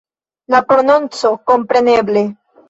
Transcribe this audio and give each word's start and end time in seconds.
La 0.53 0.61
prononco, 0.71 1.31
kompreneble. 1.51 2.25